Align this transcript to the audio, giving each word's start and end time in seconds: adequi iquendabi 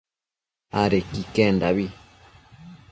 adequi 0.81 1.17
iquendabi 1.23 1.85